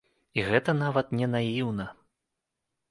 [0.37, 1.85] І гэта нават не наіўна.